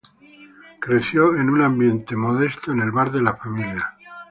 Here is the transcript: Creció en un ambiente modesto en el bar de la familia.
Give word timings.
Creció 0.79 1.35
en 1.35 1.51
un 1.51 1.61
ambiente 1.61 2.15
modesto 2.15 2.71
en 2.71 2.79
el 2.79 2.89
bar 2.89 3.11
de 3.11 3.21
la 3.21 3.35
familia. 3.35 3.87